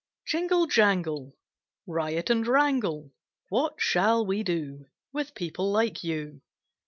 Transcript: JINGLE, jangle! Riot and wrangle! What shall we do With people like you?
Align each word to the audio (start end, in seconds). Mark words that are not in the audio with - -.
JINGLE, 0.25 0.65
jangle! 0.65 1.37
Riot 1.85 2.31
and 2.31 2.47
wrangle! 2.47 3.11
What 3.49 3.75
shall 3.77 4.25
we 4.25 4.41
do 4.41 4.87
With 5.13 5.35
people 5.35 5.71
like 5.71 6.03
you? 6.03 6.41